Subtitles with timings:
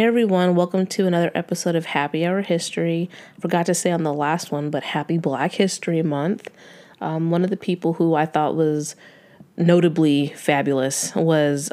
[0.00, 3.10] Hey everyone, welcome to another episode of Happy Hour History.
[3.38, 6.50] Forgot to say on the last one, but happy Black History Month.
[7.02, 8.96] Um, one of the people who I thought was
[9.58, 11.70] notably fabulous was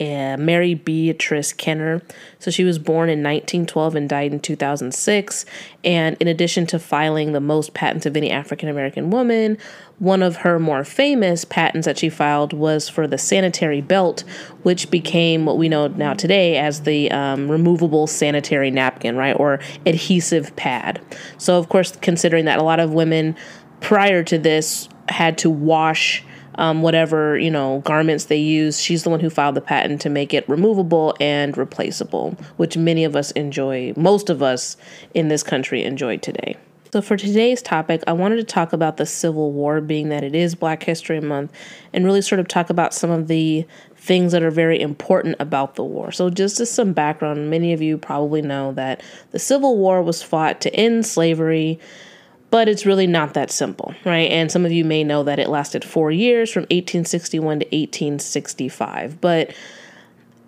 [0.00, 2.00] uh, Mary Beatrice Kenner.
[2.38, 5.44] So she was born in 1912 and died in 2006.
[5.84, 9.58] And in addition to filing the most patents of any African American woman,
[9.98, 14.24] one of her more famous patents that she filed was for the sanitary belt,
[14.62, 19.60] which became what we know now today as the um, removable sanitary napkin, right, or
[19.84, 21.00] adhesive pad.
[21.36, 23.36] So, of course, considering that a lot of women
[23.80, 26.24] prior to this had to wash
[26.60, 28.80] um, whatever you know garments they use.
[28.80, 33.02] She's the one who filed the patent to make it removable and replaceable, which many
[33.02, 33.92] of us enjoy.
[33.96, 34.76] Most of us
[35.14, 36.56] in this country enjoy today.
[36.92, 40.34] So, for today's topic, I wanted to talk about the Civil War, being that it
[40.34, 41.52] is Black History Month,
[41.92, 45.76] and really sort of talk about some of the things that are very important about
[45.76, 46.10] the war.
[46.10, 50.22] So, just as some background, many of you probably know that the Civil War was
[50.22, 51.78] fought to end slavery
[52.50, 54.30] but it's really not that simple, right?
[54.30, 59.20] And some of you may know that it lasted four years from 1861 to 1865.
[59.20, 59.54] But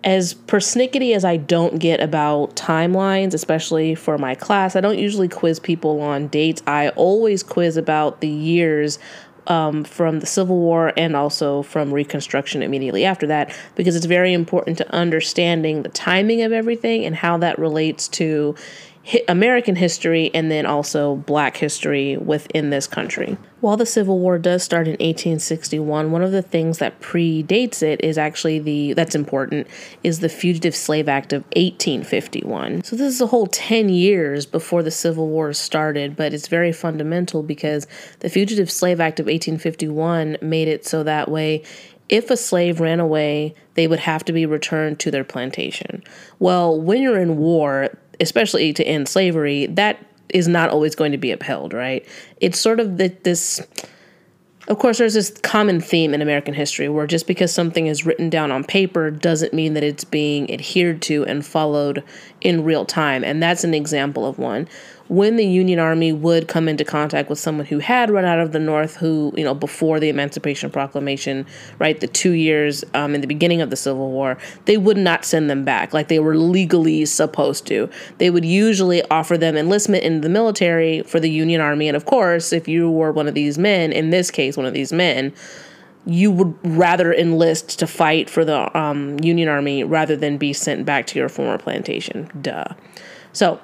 [0.03, 5.29] as persnickety as I don't get about timelines, especially for my class, I don't usually
[5.29, 6.61] quiz people on dates.
[6.67, 8.99] I always quiz about the years
[9.47, 14.33] um, from the Civil War and also from Reconstruction immediately after that, because it's very
[14.33, 18.55] important to understanding the timing of everything and how that relates to
[19.27, 23.37] American history and then also black history within this country.
[23.59, 28.01] While the Civil War does start in 1861, one of the things that predates it
[28.03, 29.67] is actually the that's important
[30.03, 32.83] is the Fugitive Slave Act of 1851.
[32.83, 36.71] So this is a whole 10 years before the Civil War started, but it's very
[36.71, 37.87] fundamental because
[38.19, 41.63] the Fugitive Slave Act of 1851 made it so that way
[42.09, 46.03] if a slave ran away, they would have to be returned to their plantation.
[46.37, 51.17] Well, when you're in war, especially to end slavery, that is not always going to
[51.17, 52.05] be upheld, right?
[52.41, 53.61] It's sort of the, this.
[54.69, 58.29] Of course, there's this common theme in American history where just because something is written
[58.29, 62.01] down on paper doesn't mean that it's being adhered to and followed
[62.39, 63.25] in real time.
[63.25, 64.69] And that's an example of one
[65.13, 68.51] when the Union Army would come into contact with someone who had run out of
[68.51, 71.45] the North, who, you know, before the Emancipation Proclamation,
[71.77, 75.23] right, the two years um, in the beginning of the Civil War, they would not
[75.23, 77.91] send them back like they were legally supposed to.
[78.17, 81.87] They would usually offer them enlistment in the military for the Union Army.
[81.87, 84.73] And of course, if you were one of these men, in this case, one of
[84.73, 85.31] these men,
[86.07, 90.87] you would rather enlist to fight for the um, Union Army rather than be sent
[90.87, 92.31] back to your former plantation.
[92.41, 92.65] Duh.
[93.31, 93.61] So,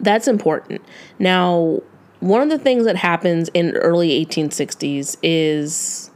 [0.00, 0.82] that's important.
[1.18, 1.80] Now,
[2.20, 6.10] one of the things that happens in early 1860s is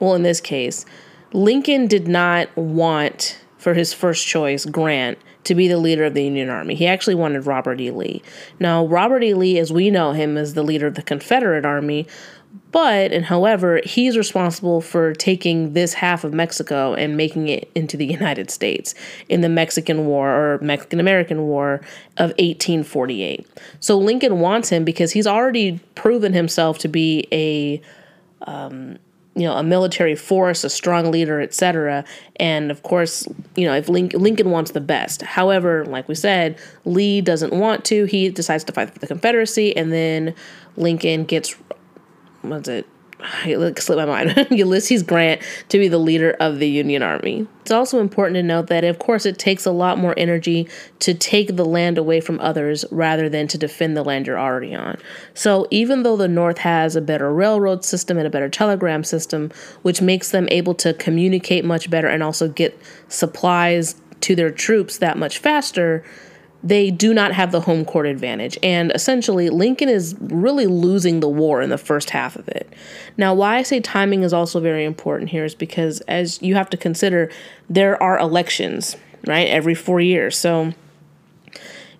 [0.00, 0.84] well in this case,
[1.32, 6.24] Lincoln did not want for his first choice Grant to be the leader of the
[6.24, 6.74] Union Army.
[6.74, 7.90] He actually wanted Robert E.
[7.90, 8.22] Lee.
[8.58, 9.34] Now, Robert E.
[9.34, 12.06] Lee, as we know him, is the leader of the Confederate Army,
[12.74, 17.96] but, and however, he's responsible for taking this half of Mexico and making it into
[17.96, 18.96] the United States
[19.28, 21.74] in the Mexican War or Mexican American War
[22.16, 23.46] of 1848.
[23.78, 27.80] So Lincoln wants him because he's already proven himself to be a,
[28.50, 28.98] um,
[29.36, 32.04] you know, a military force, a strong leader, etc.
[32.40, 35.22] And of course, you know, if Lincoln, Lincoln wants the best.
[35.22, 38.06] However, like we said, Lee doesn't want to.
[38.06, 40.34] He decides to fight for the Confederacy, and then
[40.76, 41.54] Lincoln gets
[42.44, 42.86] what's it?
[43.46, 44.48] It slipped my mind.
[44.50, 47.46] Ulysses Grant to be the leader of the Union Army.
[47.62, 50.68] It's also important to note that, of course, it takes a lot more energy
[50.98, 54.74] to take the land away from others rather than to defend the land you're already
[54.74, 54.98] on.
[55.32, 59.50] So, even though the North has a better railroad system and a better telegram system,
[59.82, 62.78] which makes them able to communicate much better and also get
[63.08, 66.04] supplies to their troops that much faster,
[66.64, 68.58] they do not have the home court advantage.
[68.62, 72.72] And essentially, Lincoln is really losing the war in the first half of it.
[73.18, 76.70] Now, why I say timing is also very important here is because, as you have
[76.70, 77.30] to consider,
[77.68, 78.96] there are elections,
[79.26, 80.38] right, every four years.
[80.38, 80.72] So,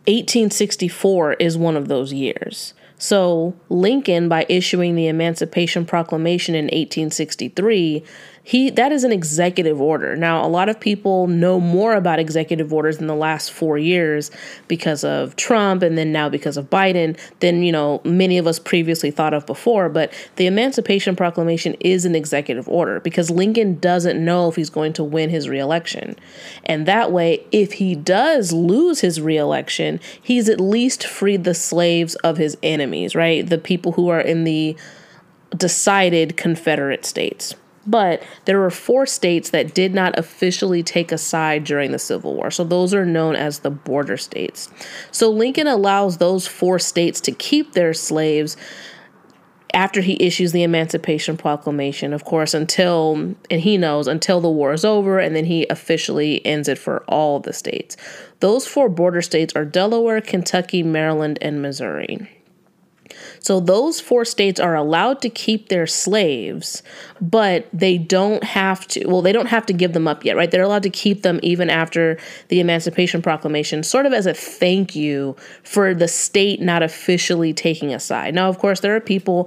[0.07, 2.73] 1864 is one of those years.
[2.97, 8.03] So, Lincoln, by issuing the Emancipation Proclamation in 1863,
[8.47, 10.15] he that is an executive order.
[10.15, 14.31] Now, a lot of people know more about executive orders in the last 4 years
[14.69, 18.59] because of Trump and then now because of Biden than, you know, many of us
[18.59, 24.23] previously thought of before, but the Emancipation Proclamation is an executive order because Lincoln doesn't
[24.23, 26.15] know if he's going to win his reelection.
[26.65, 32.15] And that way, if he does lose his reelection, he's at least freed the slaves
[32.17, 33.49] of his enemies, right?
[33.49, 34.77] The people who are in the
[35.57, 37.55] decided Confederate states.
[37.87, 42.35] But there were four states that did not officially take a side during the Civil
[42.35, 42.51] War.
[42.51, 44.71] So those are known as the border states.
[45.11, 48.57] So Lincoln allows those four states to keep their slaves
[49.75, 54.73] after he issues the Emancipation Proclamation, of course, until, and he knows, until the war
[54.73, 57.97] is over, and then he officially ends it for all the states.
[58.39, 62.34] Those four border states are Delaware, Kentucky, Maryland, and Missouri.
[63.45, 66.83] So those four states are allowed to keep their slaves,
[67.21, 70.51] but they don't have to, well, they don't have to give them up yet, right?
[70.51, 72.17] They're allowed to keep them even after
[72.49, 77.93] the Emancipation Proclamation, sort of as a thank you for the state not officially taking
[77.93, 78.35] a side.
[78.35, 79.47] Now, of course, there are people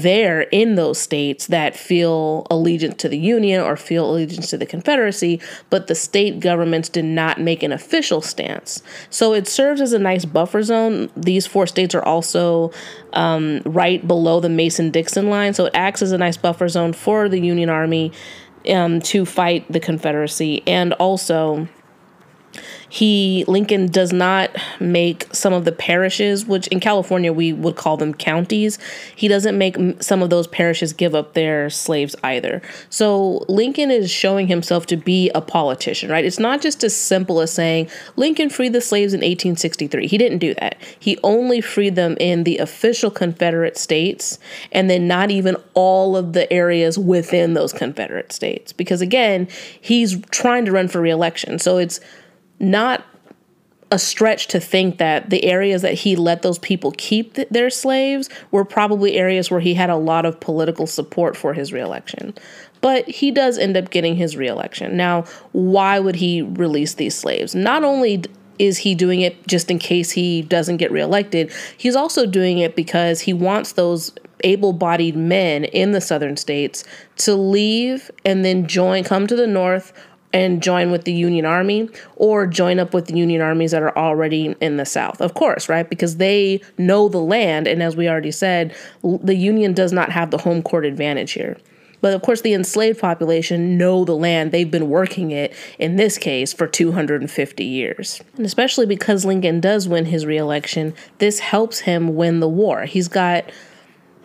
[0.00, 4.64] there in those states that feel allegiance to the Union or feel allegiance to the
[4.64, 8.82] Confederacy, but the state governments did not make an official stance.
[9.10, 11.10] So it serves as a nice buffer zone.
[11.16, 12.72] These four states are also
[13.12, 16.92] um, right below the Mason Dixon line, so it acts as a nice buffer zone
[16.92, 18.12] for the Union Army
[18.68, 21.68] um, to fight the Confederacy and also
[22.92, 27.96] he Lincoln does not make some of the parishes, which in California we would call
[27.96, 28.78] them counties.
[29.16, 32.60] He doesn't make some of those parishes give up their slaves either.
[32.90, 36.22] So Lincoln is showing himself to be a politician, right?
[36.22, 40.06] It's not just as simple as saying Lincoln freed the slaves in 1863.
[40.06, 40.76] He didn't do that.
[40.98, 44.38] He only freed them in the official Confederate states
[44.70, 49.48] and then not even all of the areas within those Confederate states because again,
[49.80, 51.58] he's trying to run for reelection.
[51.58, 51.98] So it's
[52.62, 53.04] not
[53.90, 57.68] a stretch to think that the areas that he let those people keep th- their
[57.68, 62.34] slaves were probably areas where he had a lot of political support for his reelection.
[62.80, 64.96] But he does end up getting his reelection.
[64.96, 67.54] Now, why would he release these slaves?
[67.54, 68.24] Not only
[68.58, 72.74] is he doing it just in case he doesn't get reelected, he's also doing it
[72.74, 74.12] because he wants those
[74.44, 76.82] able bodied men in the southern states
[77.16, 79.92] to leave and then join, come to the north
[80.32, 83.96] and join with the Union Army or join up with the Union armies that are
[83.96, 85.20] already in the South.
[85.20, 85.88] Of course, right?
[85.88, 87.66] Because they know the land.
[87.66, 91.56] And as we already said, the Union does not have the home court advantage here.
[92.00, 94.50] But of course, the enslaved population know the land.
[94.50, 98.20] They've been working it, in this case, for 250 years.
[98.36, 102.86] And especially because Lincoln does win his reelection, this helps him win the war.
[102.86, 103.44] He's got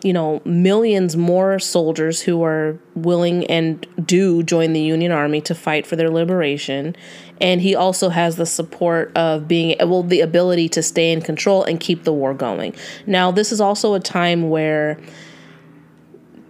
[0.02, 5.54] you know, millions more soldiers who are willing and do join the Union Army to
[5.54, 6.94] fight for their liberation.
[7.40, 11.64] And he also has the support of being, well, the ability to stay in control
[11.64, 12.74] and keep the war going.
[13.06, 14.98] Now, this is also a time where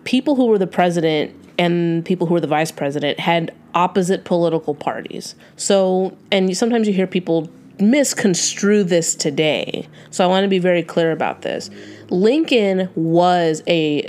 [0.05, 4.75] people who were the president and people who were the vice president had opposite political
[4.75, 5.35] parties.
[5.57, 7.51] So, and sometimes you hear people
[7.81, 9.89] misconstrue this today.
[10.11, 11.71] So I want to be very clear about this.
[12.11, 14.09] Lincoln was a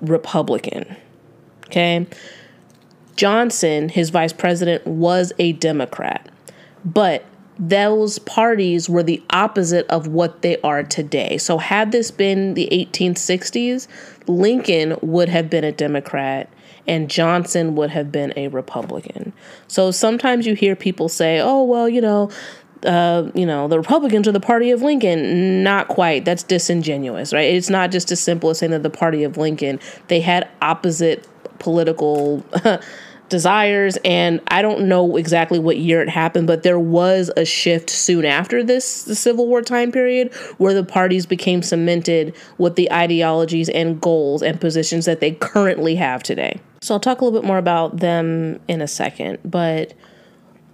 [0.00, 0.96] Republican.
[1.66, 2.06] Okay.
[3.16, 6.28] Johnson, his vice president, was a Democrat.
[6.84, 7.24] But
[7.58, 11.38] those parties were the opposite of what they are today.
[11.38, 13.88] So, had this been the 1860s,
[14.26, 16.50] Lincoln would have been a Democrat
[16.86, 19.32] and Johnson would have been a Republican.
[19.68, 22.30] So, sometimes you hear people say, oh, well, you know,
[22.86, 25.62] uh, you know, the Republicans are the party of Lincoln.
[25.62, 26.24] Not quite.
[26.24, 27.54] That's disingenuous, right?
[27.54, 29.80] It's not just as simple as saying that the party of Lincoln.
[30.08, 31.26] They had opposite
[31.58, 32.44] political
[33.28, 37.90] desires, and I don't know exactly what year it happened, but there was a shift
[37.90, 42.90] soon after this, the Civil War time period, where the parties became cemented with the
[42.92, 46.60] ideologies and goals and positions that they currently have today.
[46.82, 49.92] So I'll talk a little bit more about them in a second, but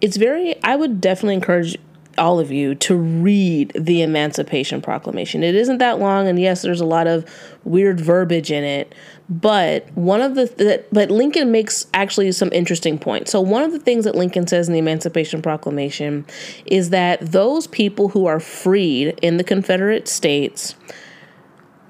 [0.02, 1.78] it's very, I would definitely encourage
[2.18, 5.42] all of you to read the Emancipation Proclamation.
[5.42, 7.24] It isn't that long, and yes, there's a lot of
[7.64, 8.94] weird verbiage in it.
[9.28, 13.30] But one of the th- but Lincoln makes actually some interesting points.
[13.30, 16.26] So one of the things that Lincoln says in the Emancipation Proclamation
[16.66, 20.74] is that those people who are freed in the Confederate States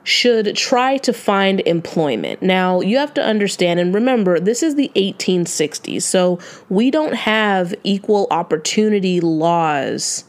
[0.04, 2.42] should try to find employment.
[2.42, 7.74] Now, you have to understand and remember, this is the 1860s, so we don't have
[7.84, 10.24] equal opportunity laws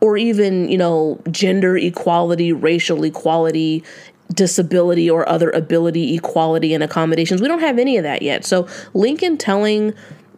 [0.00, 3.84] or even, you know, gender equality, racial equality,
[4.32, 7.42] disability or other ability equality and accommodations.
[7.42, 8.44] We don't have any of that yet.
[8.44, 9.92] So, Lincoln telling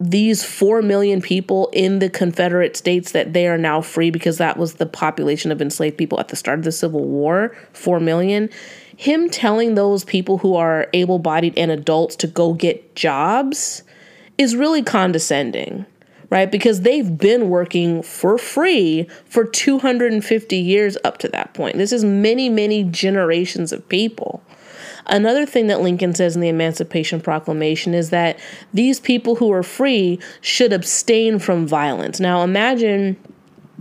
[0.09, 4.57] these 4 million people in the Confederate States that they are now free because that
[4.57, 8.49] was the population of enslaved people at the start of the Civil War 4 million.
[8.97, 13.83] Him telling those people who are able bodied and adults to go get jobs
[14.37, 15.85] is really condescending,
[16.29, 16.51] right?
[16.51, 21.77] Because they've been working for free for 250 years up to that point.
[21.77, 24.43] This is many, many generations of people.
[25.05, 28.39] Another thing that Lincoln says in the Emancipation Proclamation is that
[28.73, 32.19] these people who are free should abstain from violence.
[32.19, 33.17] Now, imagine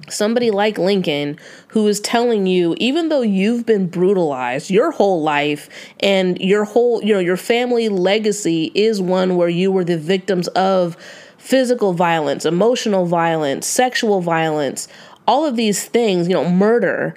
[0.08, 1.38] somebody like Lincoln
[1.68, 5.68] who is telling you even though you've been brutalized your whole life
[6.00, 10.48] and your whole you know your family legacy is one where you were the victims
[10.48, 10.96] of
[11.42, 14.86] physical violence, emotional violence, sexual violence,
[15.26, 17.16] all of these things, you know, murder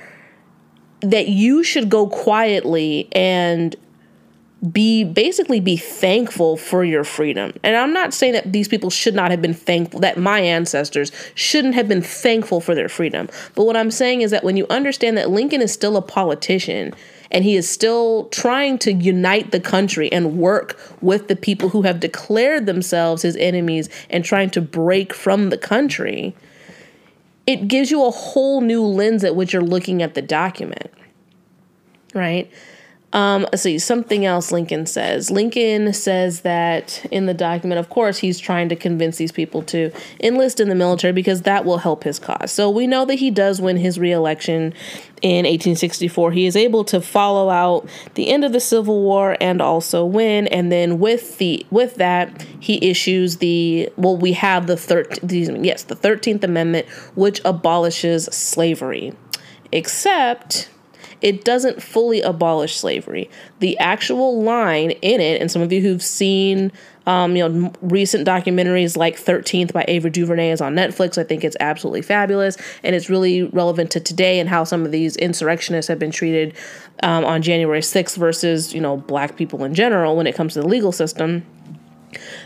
[1.01, 3.75] that you should go quietly and
[4.71, 7.53] be basically be thankful for your freedom.
[7.63, 11.11] And I'm not saying that these people should not have been thankful, that my ancestors
[11.35, 13.29] shouldn't have been thankful for their freedom.
[13.53, 16.93] But what I'm saying is that when you understand that Lincoln is still a politician
[17.31, 21.81] and he is still trying to unite the country and work with the people who
[21.83, 26.35] have declared themselves his enemies and trying to break from the country,
[27.45, 30.91] it gives you a whole new lens at which you're looking at the document.
[32.13, 32.49] Right?
[33.15, 35.31] Um, let's see, something else Lincoln says.
[35.31, 39.89] Lincoln says that in the document, of course, he's trying to convince these people to
[40.19, 42.51] enlist in the military because that will help his cause.
[42.51, 44.73] So we know that he does win his reelection
[45.21, 46.33] in 1864.
[46.33, 50.47] He is able to follow out the end of the Civil War and also win.
[50.47, 55.83] And then with the with that, he issues the well, we have the third yes,
[55.83, 59.13] the 13th Amendment, which abolishes slavery.
[59.71, 60.69] Except
[61.25, 63.31] it doesn't fully abolish slavery.
[63.57, 66.71] The actual line in it, and some of you who've seen
[67.07, 71.17] um, you know, recent documentaries like 13th by Ava DuVernay is on Netflix.
[71.17, 72.57] I think it's absolutely fabulous.
[72.83, 76.55] And it's really relevant to today and how some of these insurrectionists have been treated
[77.01, 80.61] um, on January 6th versus, you know, black people in general when it comes to
[80.61, 81.43] the legal system.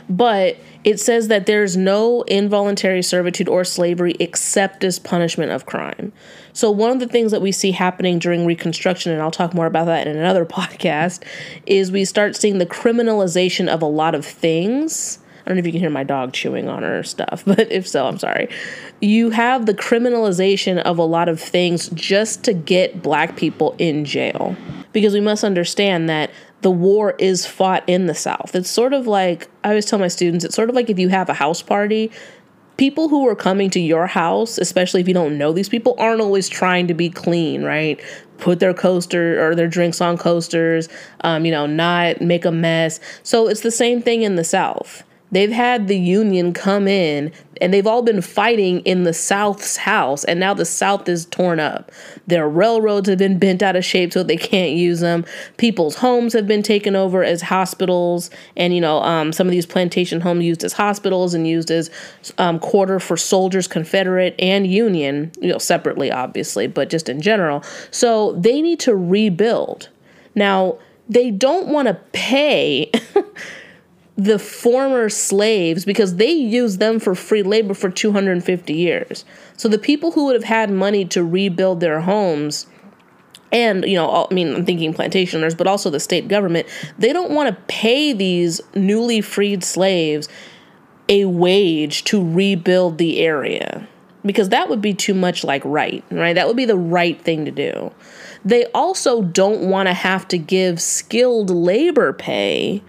[0.10, 6.12] But it says that there's no involuntary servitude or slavery except as punishment of crime.
[6.60, 9.66] So, one of the things that we see happening during Reconstruction, and I'll talk more
[9.66, 11.24] about that in another podcast,
[11.66, 15.20] is we start seeing the criminalization of a lot of things.
[15.38, 17.88] I don't know if you can hear my dog chewing on her stuff, but if
[17.88, 18.50] so, I'm sorry.
[19.00, 24.04] You have the criminalization of a lot of things just to get black people in
[24.04, 24.58] jail.
[24.92, 28.54] Because we must understand that the war is fought in the South.
[28.54, 31.08] It's sort of like, I always tell my students, it's sort of like if you
[31.08, 32.12] have a house party,
[32.80, 36.22] people who are coming to your house, especially if you don't know these people, aren't
[36.22, 38.00] always trying to be clean, right?
[38.38, 40.88] Put their coaster or their drinks on coasters,
[41.22, 43.02] um, you know, not make a mess.
[43.22, 45.04] So it's the same thing in the South.
[45.32, 47.32] They've had the Union come in
[47.62, 51.60] and they've all been fighting in the South's house, and now the South is torn
[51.60, 51.92] up.
[52.26, 55.26] Their railroads have been bent out of shape so they can't use them.
[55.58, 59.66] People's homes have been taken over as hospitals, and you know, um, some of these
[59.66, 61.92] plantation homes used as hospitals and used as
[62.38, 67.62] um, quarter for soldiers, Confederate and Union, you know, separately, obviously, but just in general.
[67.92, 69.90] So they need to rebuild.
[70.34, 70.78] Now,
[71.10, 72.92] they don't want to pay.
[74.20, 79.26] the former slaves because they used them for free labor for 250 years.
[79.58, 82.68] So the people who would have had money to rebuild their homes
[83.52, 86.68] and you know i mean i'm thinking plantation owners but also the state government
[87.00, 90.30] they don't want to pay these newly freed slaves
[91.10, 93.88] a wage to rebuild the area.
[94.24, 96.34] Because that would be too much like right right?
[96.34, 97.92] That would be the right thing to do
[98.46, 102.82] they also don't want to have to give skilled labor pay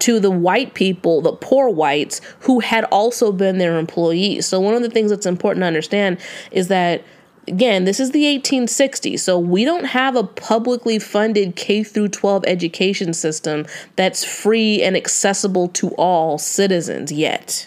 [0.00, 4.46] to the white people, the poor whites, who had also been their employees.
[4.46, 6.18] So, one of the things that's important to understand
[6.50, 7.04] is that
[7.46, 12.44] again this is the 1860s so we don't have a publicly funded k through 12
[12.46, 17.66] education system that's free and accessible to all citizens yet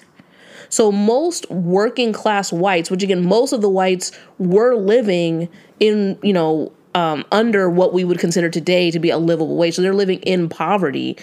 [0.70, 5.48] so most working class whites which again most of the whites were living
[5.80, 9.76] in you know um, under what we would consider today to be a livable wage
[9.76, 11.18] so they're living in poverty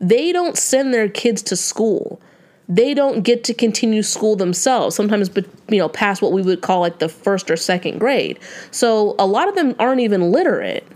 [0.00, 2.20] they don't send their kids to school.
[2.68, 6.62] They don't get to continue school themselves, sometimes, but you know, past what we would
[6.62, 8.38] call like the first or second grade.
[8.70, 10.86] So a lot of them aren't even literate.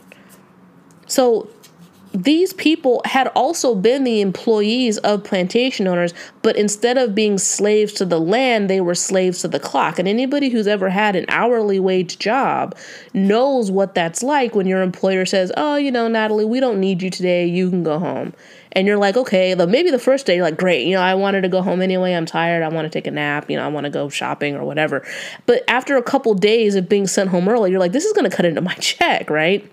[1.07, 1.49] So
[2.15, 7.93] these people had also been the employees of plantation owners, but instead of being slaves
[7.95, 9.99] to the land, they were slaves to the clock.
[9.99, 12.77] And anybody who's ever had an hourly wage job
[13.13, 17.03] knows what that's like when your employer says, Oh, you know, Natalie, we don't need
[17.03, 17.47] you today.
[17.47, 18.33] You can go home
[18.75, 21.43] and you're like, okay, maybe the first day you're like, great, you know, I wanted
[21.43, 22.13] to go home anyway.
[22.13, 22.63] I'm tired.
[22.63, 23.49] I want to take a nap.
[23.49, 25.07] You know, I want to go shopping or whatever.
[25.47, 28.29] But after a couple days of being sent home early, you're like, this is going
[28.29, 29.69] to cut into my check, right?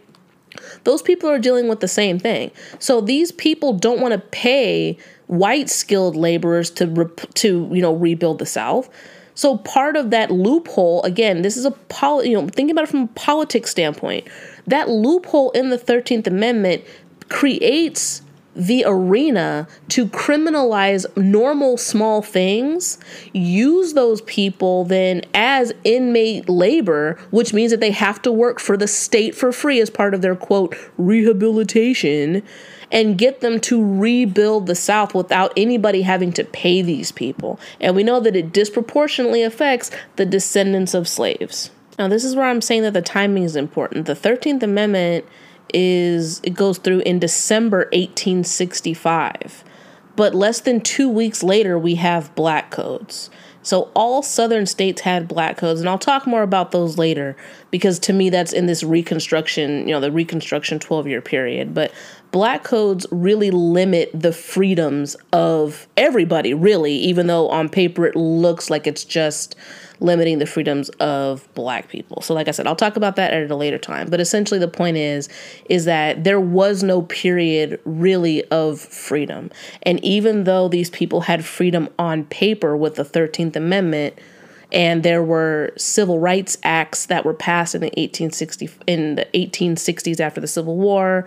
[0.84, 2.52] Those people are dealing with the same thing.
[2.80, 4.98] So these people don't want to pay
[5.28, 8.90] white skilled laborers to to you know rebuild the South.
[9.34, 12.90] So part of that loophole, again, this is a pol- you know thinking about it
[12.92, 14.28] from a politics standpoint.
[14.68, 16.84] That loophole in the Thirteenth Amendment
[17.30, 18.22] creates
[18.56, 22.98] the arena to criminalize normal small things,
[23.34, 28.76] use those people then as inmate labor, which means that they have to work for
[28.76, 32.44] the state for free as part of their quote rehabilitation,
[32.92, 37.58] and get them to rebuild the South without anybody having to pay these people.
[37.80, 41.72] And we know that it disproportionately affects the descendants of slaves.
[41.98, 44.08] Now, this is where I'm saying that the timing is important.
[44.08, 45.24] The 13th Amendment
[45.74, 49.64] is it goes through in December 1865.
[50.16, 53.30] But less than 2 weeks later we have black codes.
[53.64, 57.36] So all southern states had black codes and I'll talk more about those later
[57.70, 61.92] because to me that's in this reconstruction, you know, the reconstruction 12-year period, but
[62.32, 68.70] black codes really limit the freedoms of everybody really even though on paper it looks
[68.70, 69.56] like it's just
[70.02, 72.22] limiting the freedoms of black people.
[72.22, 74.10] So like I said, I'll talk about that at a later time.
[74.10, 75.30] But essentially the point is
[75.70, 79.52] is that there was no period really of freedom.
[79.84, 84.16] And even though these people had freedom on paper with the 13th Amendment,
[84.72, 90.20] and there were civil rights acts that were passed in the 1860 in the 1860s
[90.20, 91.26] after the Civil War.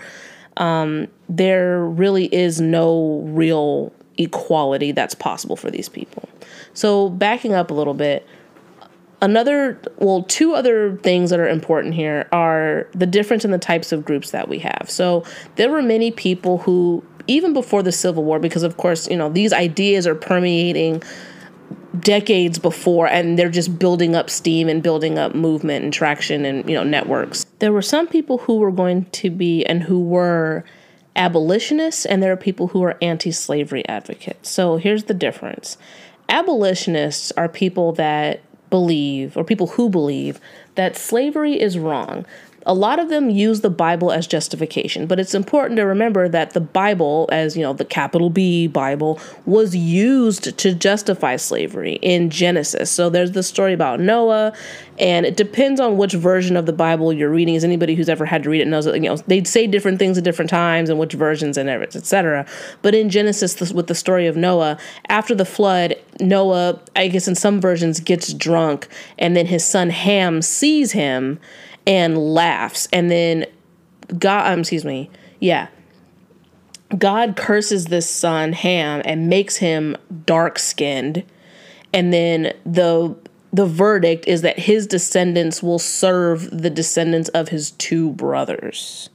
[0.57, 6.29] Um, there really is no real equality that's possible for these people.
[6.73, 8.27] So backing up a little bit,
[9.25, 13.91] Another, well, two other things that are important here are the difference in the types
[13.91, 14.91] of groups that we have.
[14.91, 15.25] So
[15.57, 19.31] there were many people who, even before the Civil War, because of course, you know,
[19.31, 21.03] these ideas are permeating
[22.01, 26.69] decades before and they're just building up steam and building up movement and traction and
[26.69, 27.47] you know networks.
[27.61, 30.65] There were some people who were going to be and who were
[31.17, 34.51] abolitionists and there are people who are anti-slavery advocates.
[34.51, 35.79] So here's the difference.
[36.29, 38.43] Abolitionists are people that
[38.75, 40.41] believe, or people who believe,
[40.75, 42.27] that slavery is wrong.
[42.67, 46.53] A lot of them use the Bible as justification, but it's important to remember that
[46.53, 52.31] the Bible, as you know, the capital B Bible, was used to justify slavery in
[52.31, 52.91] Genesis.
[52.91, 54.55] So there's the story about Noah,
[54.99, 57.55] and it depends on which version of the Bible you're reading.
[57.55, 59.99] As anybody who's ever had to read it knows that you know they'd say different
[59.99, 62.47] things at different times and which versions and etc.
[62.81, 67.35] But in Genesis, with the story of Noah, after the flood, Noah, I guess in
[67.35, 71.39] some versions, gets drunk, and then his son Ham sees him
[71.87, 72.89] and laughs.
[72.93, 73.47] And then
[74.19, 75.69] God, um, excuse me, yeah.
[76.97, 81.25] God curses this son, Ham, and makes him dark skinned.
[81.93, 83.17] And then the
[83.53, 89.09] the verdict is that his descendants will serve the descendants of his two brothers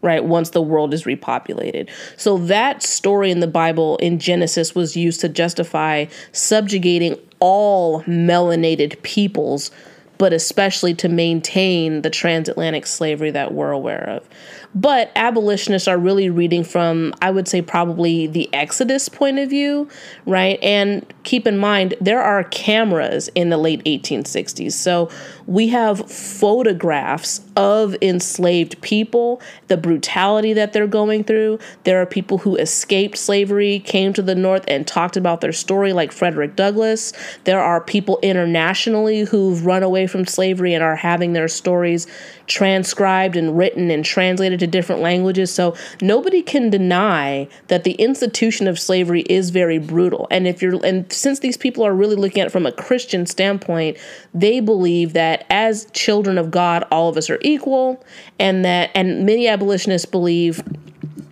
[0.00, 4.96] right once the world is repopulated so that story in the bible in genesis was
[4.96, 9.72] used to justify subjugating all melanated peoples
[10.20, 14.28] but especially to maintain the transatlantic slavery that we're aware of.
[14.74, 19.88] But abolitionists are really reading from, I would say, probably the Exodus point of view,
[20.26, 20.58] right?
[20.62, 24.72] And keep in mind, there are cameras in the late 1860s.
[24.72, 25.10] So
[25.46, 31.58] we have photographs of enslaved people, the brutality that they're going through.
[31.82, 35.92] There are people who escaped slavery, came to the North, and talked about their story,
[35.92, 37.12] like Frederick Douglass.
[37.42, 42.06] There are people internationally who've run away from slavery and are having their stories
[42.46, 45.52] transcribed and written and translated to different languages.
[45.52, 50.26] So nobody can deny that the institution of slavery is very brutal.
[50.30, 53.26] And if you're and since these people are really looking at it from a Christian
[53.26, 53.96] standpoint,
[54.32, 58.04] they believe that as children of God, all of us are equal,
[58.38, 60.62] and that and many abolitionists believe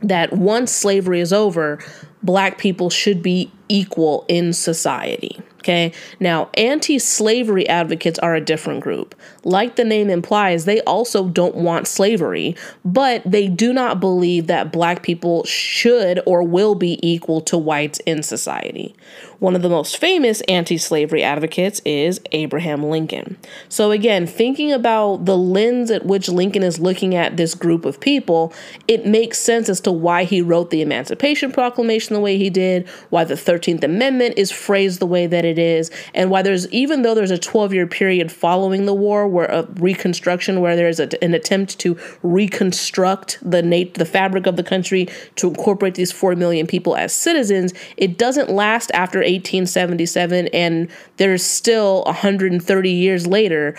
[0.03, 1.79] that once slavery is over,
[2.23, 5.41] black people should be equal in society.
[5.59, 5.93] Okay.
[6.21, 9.15] Now, anti slavery advocates are a different group.
[9.45, 14.73] Like the name implies, they also don't want slavery, but they do not believe that
[14.73, 18.95] black people should or will be equal to whites in society.
[19.41, 23.39] One of the most famous anti slavery advocates is Abraham Lincoln.
[23.69, 28.01] So, again, thinking about the lens at which Lincoln is looking at this group of
[28.01, 28.53] people,
[28.89, 32.89] it makes sense as to why he wrote the Emancipation Proclamation the way he did,
[33.11, 37.03] why the 13th Amendment is phrased the way that it is, and why there's, even
[37.03, 41.09] though there's a 12 year period following the war where a reconstruction, where there's a,
[41.23, 46.35] an attempt to reconstruct the, nat- the fabric of the country to incorporate these 4
[46.35, 53.77] million people as citizens, it doesn't last after 1877, and there's still 130 years later.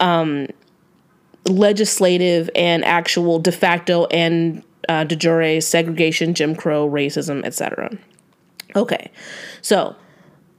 [0.00, 0.48] Um,
[1.46, 7.90] legislative and actual de facto and uh, de jure segregation, Jim Crow, racism, etc.
[8.74, 9.10] Okay,
[9.60, 9.96] so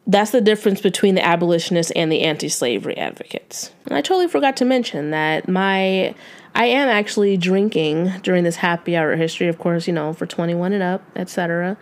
[0.05, 3.71] that's the difference between the abolitionists and the anti slavery advocates.
[3.85, 6.13] And I totally forgot to mention that my
[6.55, 10.73] I am actually drinking during this happy hour history, of course, you know, for 21
[10.73, 11.77] and up, etc.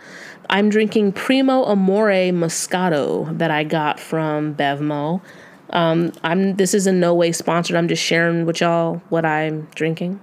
[0.52, 5.22] I'm drinking Primo Amore Moscato that I got from Bevmo.
[5.70, 7.74] Um, I'm this is in no way sponsored.
[7.74, 10.20] I'm just sharing with y'all what I'm drinking.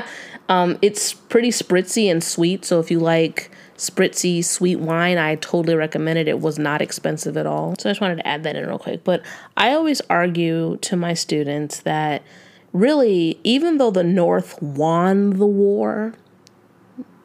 [0.50, 5.76] um, it's pretty spritzy and sweet, so if you like spritzy sweet wine, I totally
[5.76, 6.28] recommend it.
[6.28, 7.74] It was not expensive at all.
[7.78, 9.02] So I just wanted to add that in real quick.
[9.02, 9.22] But
[9.56, 12.22] I always argue to my students that
[12.74, 16.12] really, even though the North won the war,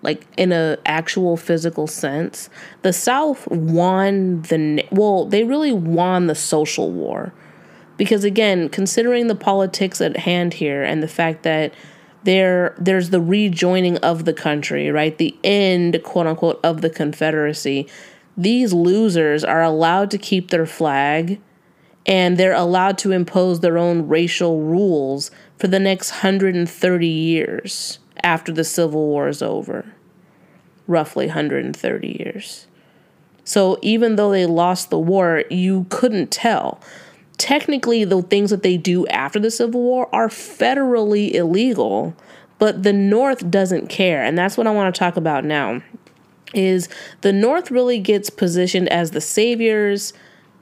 [0.06, 2.50] like in a actual physical sense,
[2.84, 7.34] the South won the well, they really won the social war.
[7.98, 11.74] Because again, considering the politics at hand here and the fact that
[12.24, 15.18] there there's the rejoining of the country, right?
[15.18, 17.88] The end, quote unquote, of the Confederacy.
[18.38, 21.42] These losers are allowed to keep their flag
[22.06, 28.52] and they're allowed to impose their own racial rules for the next 130 years after
[28.52, 29.86] the Civil War is over.
[30.88, 32.68] Roughly 130 years.
[33.44, 36.82] So even though they lost the war, you couldn't tell.
[37.38, 42.16] Technically, the things that they do after the Civil War are federally illegal,
[42.58, 44.24] but the North doesn't care.
[44.24, 45.82] And that's what I want to talk about now.
[46.54, 46.90] Is
[47.22, 50.14] the North really gets positioned as the saviors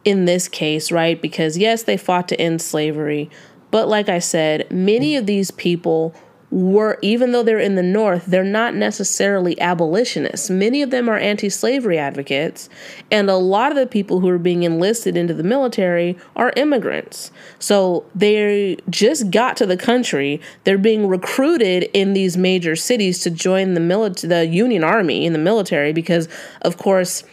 [0.04, 1.22] in this case, right?
[1.22, 3.30] Because yes, they fought to end slavery,
[3.72, 6.14] but like I said, many of these people
[6.54, 10.52] were, even though they're in the North, they're not necessarily abolitionists.
[10.52, 12.70] Many of them are anti slavery advocates,
[13.10, 17.32] and a lot of the people who are being enlisted into the military are immigrants.
[17.58, 20.40] So they just got to the country.
[20.64, 25.34] They're being recruited in these major cities to join the military, the Union Army in
[25.34, 26.30] the military, because,
[26.62, 27.24] of course,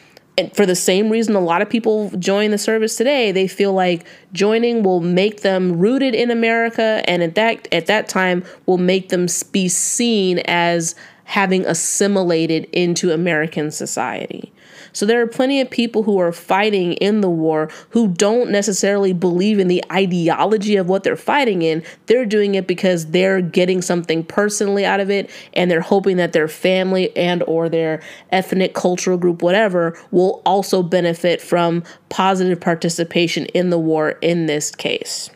[0.41, 3.73] and for the same reason a lot of people join the service today they feel
[3.73, 8.79] like joining will make them rooted in america and at that at that time will
[8.79, 14.53] make them be seen as having assimilated into american society
[14.93, 19.13] so there are plenty of people who are fighting in the war who don't necessarily
[19.13, 21.83] believe in the ideology of what they're fighting in.
[22.07, 26.33] They're doing it because they're getting something personally out of it and they're hoping that
[26.33, 33.47] their family and or their ethnic cultural group whatever will also benefit from positive participation
[33.47, 35.31] in the war in this case.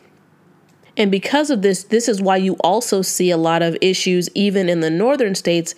[0.97, 4.69] And because of this, this is why you also see a lot of issues, even
[4.69, 5.75] in the northern states,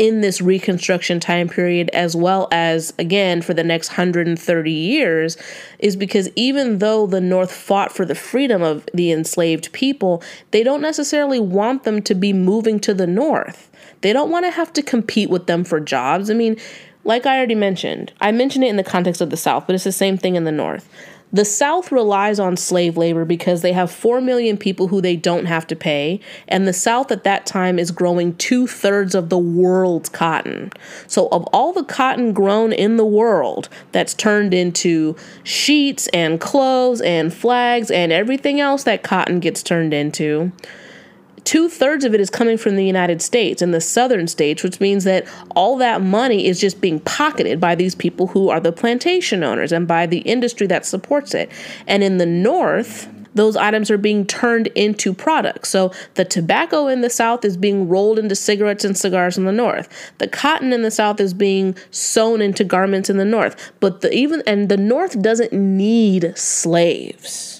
[0.00, 5.36] in this Reconstruction time period, as well as again for the next 130 years,
[5.78, 10.62] is because even though the North fought for the freedom of the enslaved people, they
[10.62, 13.70] don't necessarily want them to be moving to the North.
[14.00, 16.30] They don't want to have to compete with them for jobs.
[16.30, 16.56] I mean,
[17.04, 19.84] like I already mentioned, I mentioned it in the context of the South, but it's
[19.84, 20.88] the same thing in the North.
[21.32, 25.46] The South relies on slave labor because they have 4 million people who they don't
[25.46, 29.38] have to pay, and the South at that time is growing two thirds of the
[29.38, 30.72] world's cotton.
[31.06, 35.14] So, of all the cotton grown in the world that's turned into
[35.44, 40.50] sheets and clothes and flags and everything else that cotton gets turned into,
[41.44, 44.80] two thirds of it is coming from the United States and the southern states, which
[44.80, 48.72] means that all that money is just being pocketed by these people who are the
[48.72, 51.50] plantation owners and by the industry that supports it.
[51.86, 55.68] And in the north, those items are being turned into products.
[55.68, 59.52] So the tobacco in the South is being rolled into cigarettes and cigars in the
[59.52, 60.12] North.
[60.18, 63.72] The cotton in the South is being sewn into garments in the North.
[63.80, 67.59] But the even and the North doesn't need slaves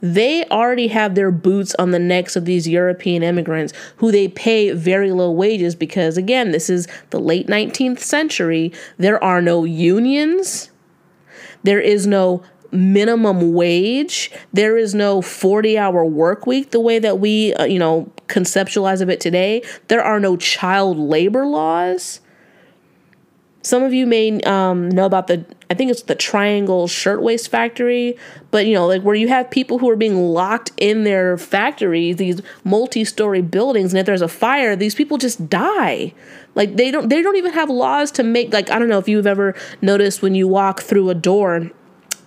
[0.00, 4.72] they already have their boots on the necks of these European immigrants who they pay
[4.72, 8.72] very low wages because, again, this is the late 19th century.
[8.98, 10.70] There are no unions,
[11.62, 12.42] there is no
[12.74, 14.30] minimum wage.
[14.52, 19.00] There is no 40 hour work week the way that we, uh, you know, conceptualize
[19.00, 19.62] of it today.
[19.88, 22.20] There are no child labor laws.
[23.64, 28.14] Some of you may um, know about the, I think it's the Triangle Shirtwaist Factory,
[28.50, 32.16] but you know, like where you have people who are being locked in their factories,
[32.16, 36.12] these multi-story buildings, and if there's a fire, these people just die.
[36.54, 38.52] Like they don't, they don't even have laws to make.
[38.52, 41.70] Like I don't know if you've ever noticed when you walk through a door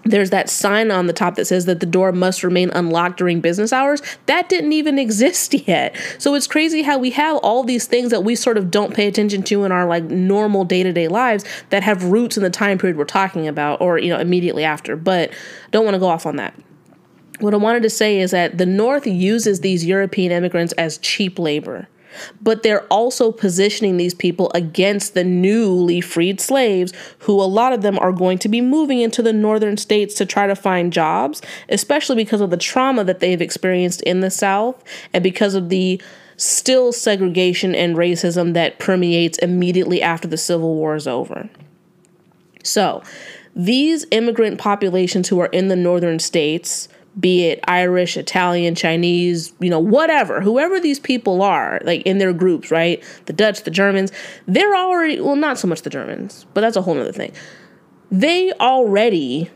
[0.09, 3.41] there's that sign on the top that says that the door must remain unlocked during
[3.41, 4.01] business hours.
[4.25, 5.95] That didn't even exist yet.
[6.17, 9.07] So it's crazy how we have all these things that we sort of don't pay
[9.07, 12.97] attention to in our like normal day-to-day lives that have roots in the time period
[12.97, 14.95] we're talking about or you know immediately after.
[14.95, 15.31] But
[15.71, 16.53] don't want to go off on that.
[17.39, 21.37] What I wanted to say is that the North uses these European immigrants as cheap
[21.37, 21.87] labor
[22.41, 27.81] but they're also positioning these people against the newly freed slaves, who a lot of
[27.81, 31.41] them are going to be moving into the northern states to try to find jobs,
[31.69, 36.01] especially because of the trauma that they've experienced in the South and because of the
[36.37, 41.49] still segregation and racism that permeates immediately after the Civil War is over.
[42.63, 43.01] So,
[43.55, 46.87] these immigrant populations who are in the northern states,
[47.19, 52.33] be it Irish, Italian, Chinese, you know, whatever, whoever these people are, like in their
[52.33, 53.03] groups, right?
[53.25, 54.11] The Dutch, the Germans,
[54.45, 57.31] they're already, well, not so much the Germans, but that's a whole other thing.
[58.11, 59.49] They already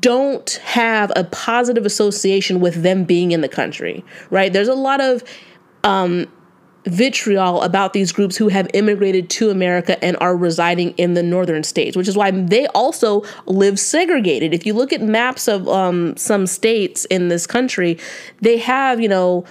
[0.00, 4.52] don't have a positive association with them being in the country, right?
[4.52, 5.22] There's a lot of
[5.84, 6.26] um,
[6.86, 11.62] vitriol about these groups who have immigrated to America and are residing in the northern
[11.62, 14.54] states, which is why they also live segregated.
[14.54, 17.98] If you look at maps of um, some states in this country,
[18.40, 19.44] they have, you know,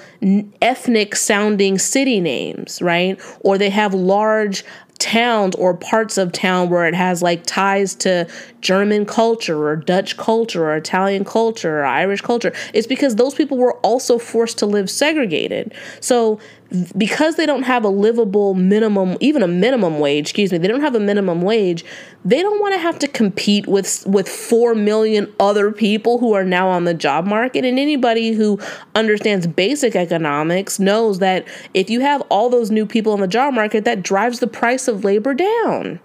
[0.62, 3.20] ethnic sounding city names, right?
[3.42, 4.64] Or they have large
[4.98, 8.28] towns or parts of town where it has like ties to
[8.62, 12.54] German culture or Dutch culture or Italian culture or Irish culture.
[12.74, 15.74] It's because those people were also forced to live segregated.
[16.00, 16.40] So
[16.98, 20.82] because they don't have a livable minimum even a minimum wage excuse me they don't
[20.82, 21.86] have a minimum wage
[22.24, 26.44] they don't want to have to compete with with 4 million other people who are
[26.44, 28.60] now on the job market and anybody who
[28.96, 33.54] understands basic economics knows that if you have all those new people on the job
[33.54, 36.00] market that drives the price of labor down.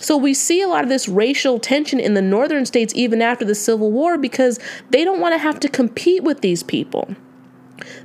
[0.00, 3.44] So we see a lot of this racial tension in the northern states even after
[3.44, 4.58] the civil war because
[4.90, 7.14] they don't want to have to compete with these people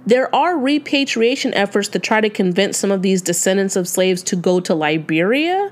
[0.06, 4.36] there are repatriation efforts to try to convince some of these descendants of slaves to
[4.36, 5.72] go to Liberia,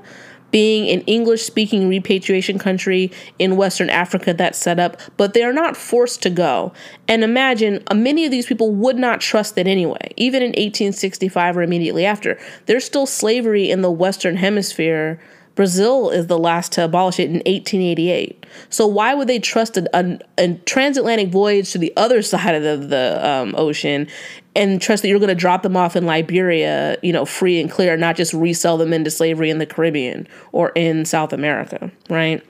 [0.50, 5.52] being an English speaking repatriation country in Western Africa that's set up, but they are
[5.52, 6.72] not forced to go.
[7.08, 11.56] And imagine uh, many of these people would not trust it anyway, even in 1865
[11.56, 12.38] or immediately after.
[12.66, 15.20] There's still slavery in the Western Hemisphere
[15.56, 18.46] Brazil is the last to abolish it in 1888.
[18.68, 22.62] So why would they trust a, a, a transatlantic voyage to the other side of
[22.62, 24.06] the, the um, ocean
[24.54, 27.70] and trust that you're going to drop them off in Liberia, you know, free and
[27.70, 32.44] clear, not just resell them into slavery in the Caribbean or in South America, right?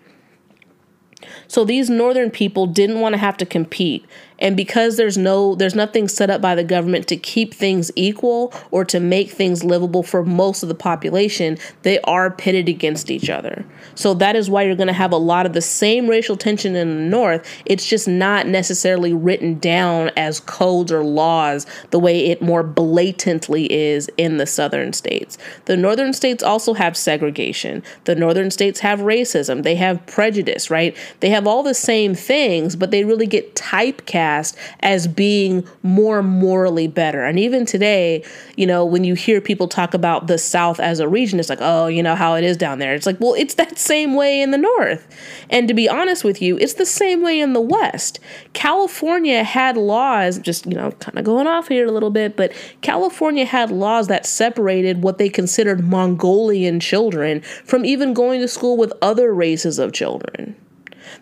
[1.49, 4.05] So these northern people didn't want to have to compete
[4.38, 8.53] and because there's no there's nothing set up by the government to keep things equal
[8.70, 13.31] or to make things livable for most of the population they are pitted against each
[13.31, 13.64] other.
[13.94, 16.77] So that is why you're going to have a lot of the same racial tension
[16.77, 17.46] in the north.
[17.64, 23.72] It's just not necessarily written down as codes or laws the way it more blatantly
[23.72, 25.38] is in the southern states.
[25.64, 27.83] The northern states also have segregation.
[28.05, 29.62] The northern states have racism.
[29.62, 30.96] They have prejudice right?
[31.20, 36.21] They have all the same things but they really get typecast past as being more
[36.23, 37.25] morally better.
[37.25, 38.25] And even today,
[38.57, 41.61] you know, when you hear people talk about the South as a region, it's like,
[41.61, 42.95] oh, you know how it is down there.
[42.95, 45.07] It's like, well, it's that same way in the North.
[45.49, 48.19] And to be honest with you, it's the same way in the West.
[48.53, 52.53] California had laws, just, you know, kind of going off here a little bit, but
[52.81, 58.77] California had laws that separated what they considered Mongolian children from even going to school
[58.77, 60.57] with other races of children.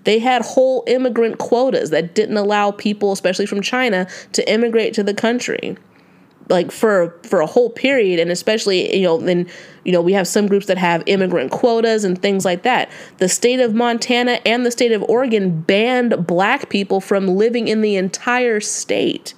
[0.04, 5.02] They had whole immigrant quotas that didn't allow people, especially from China, to immigrate to
[5.02, 5.76] the country
[6.48, 8.20] like for for a whole period.
[8.20, 9.48] And especially you know then
[9.84, 12.90] you know we have some groups that have immigrant quotas and things like that.
[13.18, 17.80] The state of montana and the state of oregon banned black people from living in
[17.80, 19.34] the entire state.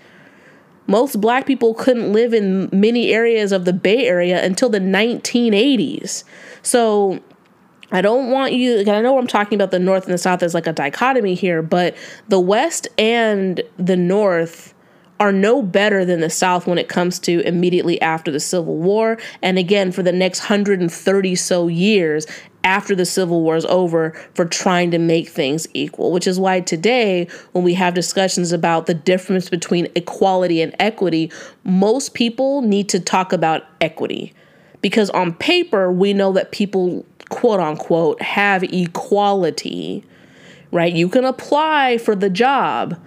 [0.88, 6.22] Most black people couldn't live in many areas of the bay area until the 1980s
[6.62, 7.20] so
[7.92, 10.54] I don't want you, I know I'm talking about the North and the South as
[10.54, 11.96] like a dichotomy here, but
[12.28, 14.74] the West and the North
[15.18, 19.18] are no better than the South when it comes to immediately after the Civil War.
[19.40, 22.26] And again, for the next 130 so years
[22.64, 26.60] after the Civil War is over for trying to make things equal, which is why
[26.60, 31.30] today, when we have discussions about the difference between equality and equity,
[31.64, 34.34] most people need to talk about equity.
[34.82, 40.04] Because on paper, we know that people quote unquote have equality,
[40.70, 40.92] right?
[40.92, 43.00] You can apply for the job.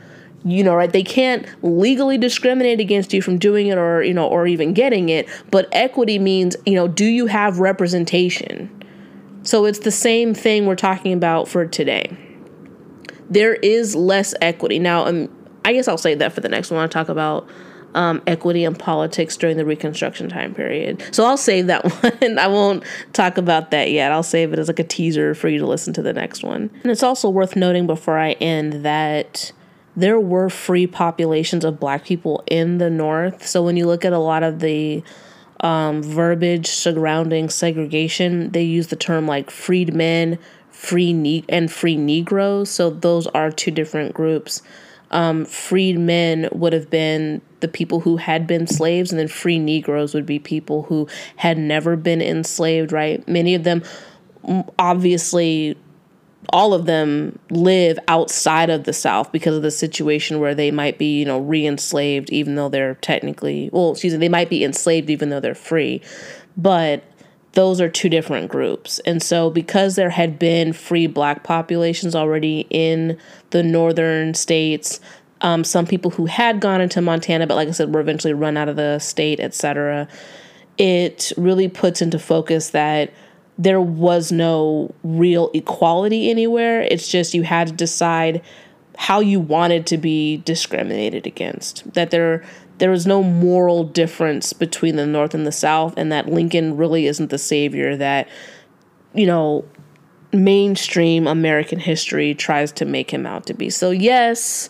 [0.45, 0.91] You know, right?
[0.91, 5.09] They can't legally discriminate against you from doing it or, you know, or even getting
[5.09, 5.27] it.
[5.51, 8.69] But equity means, you know, do you have representation?
[9.43, 12.15] So it's the same thing we're talking about for today.
[13.29, 14.79] There is less equity.
[14.79, 15.29] Now, um,
[15.65, 16.79] I guess I'll say that for the next one.
[16.79, 17.47] I'll talk about
[17.95, 21.03] um, equity and politics during the Reconstruction time period.
[21.11, 21.83] So I'll save that
[22.21, 22.37] one.
[22.39, 24.11] I won't talk about that yet.
[24.11, 26.69] I'll save it as like a teaser for you to listen to the next one.
[26.83, 29.51] And it's also worth noting before I end that
[29.95, 33.45] there were free populations of black people in the North.
[33.45, 35.03] So when you look at a lot of the
[35.61, 40.39] um, verbiage surrounding segregation, they use the term like freedmen,
[40.71, 42.69] free ne- and free Negroes.
[42.69, 44.61] So those are two different groups
[45.11, 49.59] Um, freed men would have been the people who had been slaves, and then free
[49.59, 53.27] Negroes would be people who had never been enslaved, right?
[53.27, 53.83] Many of them
[54.77, 55.77] obviously
[56.51, 60.97] all of them live outside of the South because of the situation where they might
[60.97, 65.09] be, you know, re-enslaved even though they're technically well, excuse me, they might be enslaved
[65.09, 66.01] even though they're free.
[66.57, 67.03] But
[67.53, 68.99] those are two different groups.
[68.99, 73.17] And so because there had been free black populations already in
[73.49, 74.99] the northern states,
[75.41, 78.57] um, some people who had gone into Montana, but like I said, were eventually run
[78.57, 80.07] out of the state, etc.
[80.77, 83.13] It really puts into focus that
[83.57, 86.81] there was no real equality anywhere.
[86.81, 88.41] It's just you had to decide
[88.97, 91.93] how you wanted to be discriminated against.
[91.93, 92.43] That there
[92.79, 97.07] there was no moral difference between the North and the South, and that Lincoln really
[97.07, 98.27] isn't the savior that,
[99.13, 99.65] you know,
[100.31, 103.69] mainstream American history tries to make him out to be.
[103.69, 104.69] So, yes,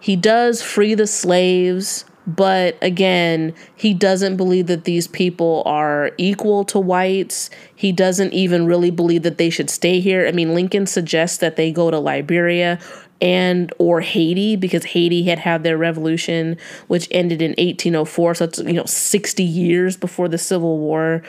[0.00, 6.64] he does free the slaves, but again, he doesn't believe that these people are equal
[6.66, 7.48] to whites.
[7.74, 10.26] He doesn't even really believe that they should stay here.
[10.26, 12.78] I mean, Lincoln suggests that they go to Liberia
[13.20, 16.56] and or Haiti because Haiti had had their revolution
[16.86, 21.24] which ended in 1804 so it's you know 60 years before the civil war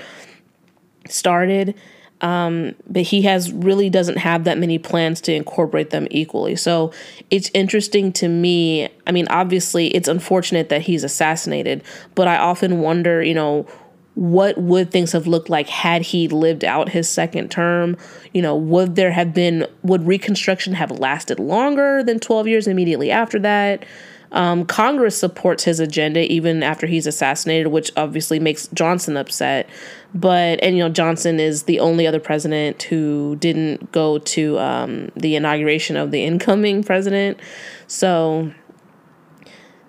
[1.08, 1.74] started
[2.22, 6.56] um, but he has really doesn't have that many plans to incorporate them equally.
[6.56, 6.92] So
[7.30, 8.90] it's interesting to me.
[9.08, 11.84] I mean, obviously, it's unfortunate that he's assassinated,
[12.16, 13.68] but I often wonder, you know,
[14.16, 17.96] what would things have looked like had he lived out his second term?
[18.34, 23.12] You know, would there have been, would Reconstruction have lasted longer than 12 years immediately
[23.12, 23.86] after that?
[24.32, 29.68] Um, Congress supports his agenda even after he's assassinated, which obviously makes Johnson upset.
[30.14, 35.12] But, and you know, Johnson is the only other president who didn't go to um,
[35.16, 37.40] the inauguration of the incoming president.
[37.88, 38.52] So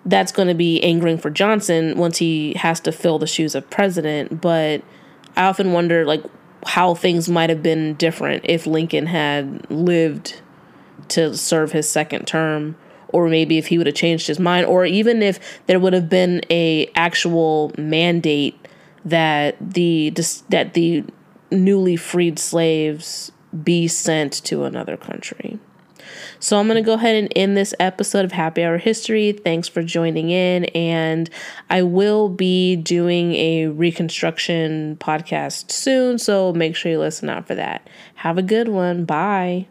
[0.07, 3.69] that's going to be angering for Johnson once he has to fill the shoes of
[3.69, 4.41] president.
[4.41, 4.83] But
[5.37, 6.25] I often wonder, like,
[6.67, 10.41] how things might have been different if Lincoln had lived
[11.09, 12.77] to serve his second term
[13.13, 16.09] or maybe if he would have changed his mind or even if there would have
[16.09, 18.57] been a actual mandate
[19.05, 20.11] that the
[20.49, 21.05] that the
[21.51, 23.33] newly freed slaves
[23.65, 25.59] be sent to another country.
[26.39, 29.33] So I'm going to go ahead and end this episode of Happy Hour History.
[29.33, 30.65] Thanks for joining in.
[30.67, 31.29] And
[31.69, 36.19] I will be doing a reconstruction podcast soon.
[36.19, 37.89] So make sure you listen out for that.
[38.17, 39.05] Have a good one.
[39.05, 39.67] Bye.